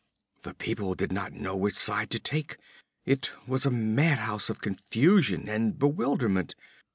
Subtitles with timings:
[0.41, 2.57] 'The people did not know which side to take.
[3.05, 6.55] It was a madhouse of confusion and bewilderment.